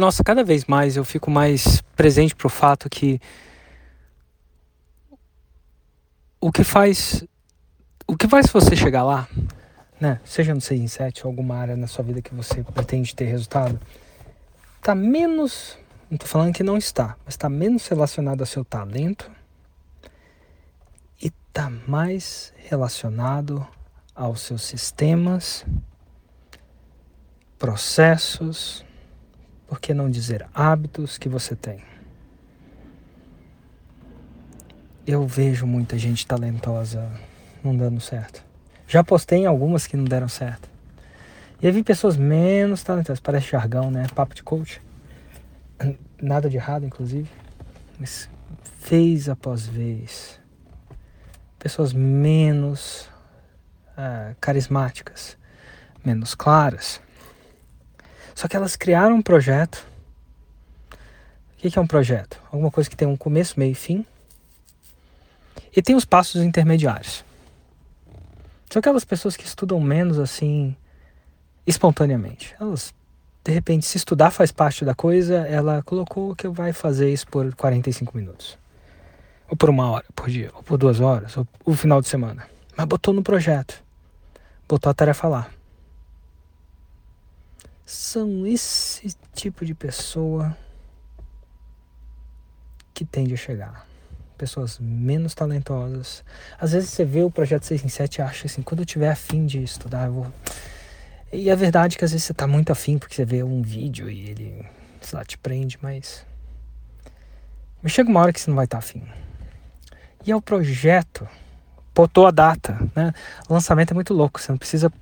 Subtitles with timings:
[0.00, 3.20] Nossa, cada vez mais eu fico mais presente pro fato que
[6.40, 7.22] o que faz
[8.06, 9.28] o que faz você chegar lá,
[10.00, 10.18] né?
[10.24, 13.26] Seja no 6 em 7 ou alguma área na sua vida que você pretende ter
[13.26, 13.78] resultado,
[14.80, 15.78] tá menos,
[16.10, 19.30] não tô falando que não está, mas está menos relacionado ao seu talento
[21.20, 23.68] e tá mais relacionado
[24.14, 25.66] aos seus sistemas,
[27.58, 28.82] processos,
[29.70, 31.80] por que não dizer hábitos que você tem.
[35.06, 37.08] Eu vejo muita gente talentosa
[37.62, 38.44] não dando certo.
[38.88, 40.68] Já postei em algumas que não deram certo.
[41.62, 44.08] E eu vi pessoas menos talentosas, parece jargão, né?
[44.12, 44.82] Papo de coach.
[46.20, 47.30] Nada de errado, inclusive.
[47.96, 48.28] Mas
[48.88, 50.40] vez após vez.
[51.60, 53.08] Pessoas menos
[53.96, 55.38] uh, carismáticas,
[56.04, 57.00] menos claras.
[58.40, 59.86] Só que elas criaram um projeto.
[61.52, 62.40] O que é um projeto?
[62.50, 64.06] Alguma coisa que tem um começo, meio e fim.
[65.76, 67.22] E tem os passos intermediários.
[68.70, 70.74] São aquelas pessoas que estudam menos assim,
[71.66, 72.56] espontaneamente.
[72.58, 72.94] Elas,
[73.44, 77.54] de repente, se estudar faz parte da coisa, ela colocou que vai fazer isso por
[77.54, 78.58] 45 minutos.
[79.50, 82.46] Ou por uma hora por dia, ou por duas horas, ou o final de semana.
[82.74, 83.84] Mas botou no projeto.
[84.66, 85.50] Botou a tarefa lá.
[87.92, 90.56] São esse tipo de pessoa
[92.94, 93.84] que tende a chegar
[94.38, 96.24] pessoas menos talentosas.
[96.56, 99.10] Às vezes você vê o projeto 6 em 7 e acha assim, quando eu tiver
[99.10, 100.32] afim de estudar, eu vou.
[101.32, 103.60] E a verdade é que às vezes você tá muito afim porque você vê um
[103.60, 104.64] vídeo e ele,
[105.00, 106.24] sei lá, te prende, mas.
[107.82, 109.02] Mas chega uma hora que você não vai estar tá afim.
[110.24, 111.28] E é o projeto,
[111.92, 113.12] botou a data, né?
[113.48, 114.92] O lançamento é muito louco, você não precisa.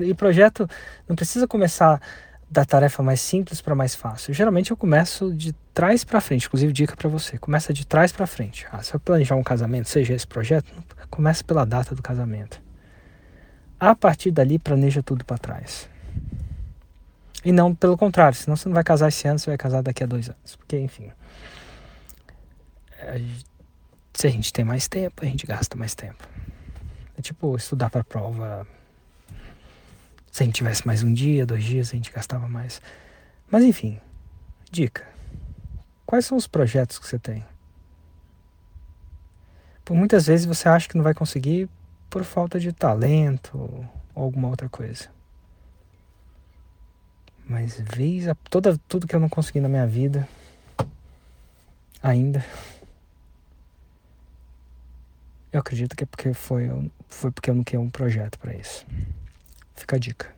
[0.00, 0.68] E projeto
[1.08, 2.00] não precisa começar
[2.50, 4.32] da tarefa mais simples para mais fácil.
[4.32, 8.26] Geralmente eu começo de trás para frente, inclusive dica para você, começa de trás para
[8.26, 8.66] frente.
[8.72, 10.72] Ah, se eu planejar um casamento, seja esse projeto,
[11.10, 12.60] começa pela data do casamento.
[13.78, 15.88] A partir dali planeja tudo para trás.
[17.44, 20.02] E não pelo contrário, senão você não vai casar esse ano, você vai casar daqui
[20.02, 20.56] a dois anos.
[20.56, 21.10] Porque, enfim.
[24.14, 26.26] Se a gente tem mais tempo, a gente gasta mais tempo.
[27.16, 28.66] É tipo estudar para prova
[30.38, 32.80] se a gente tivesse mais um dia, dois dias, a gente gastava mais.
[33.50, 34.00] Mas enfim,
[34.70, 35.04] dica.
[36.06, 37.44] Quais são os projetos que você tem?
[39.84, 41.68] Por muitas vezes você acha que não vai conseguir
[42.08, 43.84] por falta de talento ou
[44.14, 45.10] alguma outra coisa.
[47.44, 50.28] Mas vez a, toda, tudo que eu não consegui na minha vida
[52.00, 52.44] ainda
[55.52, 56.68] eu acredito que é porque foi,
[57.08, 58.86] foi porque eu não queria um projeto para isso.
[59.78, 60.37] Fica a dica.